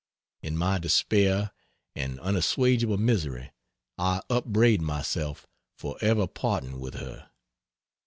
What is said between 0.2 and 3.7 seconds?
In my despair and unassuageable misery